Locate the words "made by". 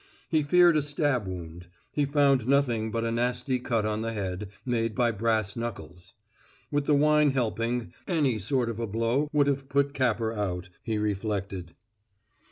4.65-5.11